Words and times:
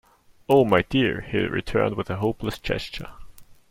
"Oh, 0.49 0.65
my 0.65 0.81
dear," 0.81 1.21
he 1.29 1.45
returned 1.45 1.93
with 1.95 2.09
a 2.09 2.15
hopeless 2.15 2.57
gesture. 2.57 3.09